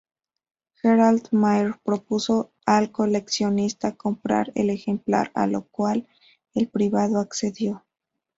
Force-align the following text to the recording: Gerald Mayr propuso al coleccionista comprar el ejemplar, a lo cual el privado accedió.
Gerald 0.81 1.27
Mayr 1.31 1.79
propuso 1.83 2.51
al 2.65 2.91
coleccionista 2.91 3.95
comprar 3.95 4.51
el 4.55 4.71
ejemplar, 4.71 5.31
a 5.35 5.45
lo 5.45 5.67
cual 5.67 6.07
el 6.55 6.69
privado 6.69 7.19
accedió. 7.19 7.83